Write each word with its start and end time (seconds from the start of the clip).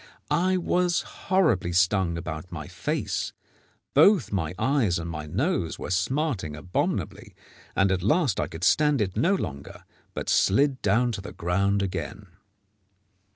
I 0.31 0.57
was 0.57 1.01
horribly 1.01 1.71
stung 1.73 2.17
about 2.17 2.51
my 2.51 2.65
face, 2.67 3.33
both 3.93 4.31
my 4.31 4.55
eyes 4.57 4.97
and 4.97 5.07
my 5.07 5.27
nose 5.27 5.77
were 5.77 5.91
smarting 5.91 6.55
abominably, 6.55 7.35
and 7.75 7.91
at 7.91 8.01
last 8.01 8.39
I 8.39 8.47
could 8.47 8.63
stand 8.63 8.99
it 8.99 9.15
no 9.15 9.35
longer, 9.35 9.83
but 10.15 10.27
slid 10.27 10.81
down 10.81 11.11
to 11.11 11.21
the 11.21 11.33
ground 11.33 11.83
again. 11.83 12.25